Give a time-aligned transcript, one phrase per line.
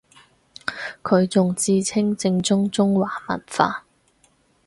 [1.03, 3.85] 佢仲自稱正宗中華文化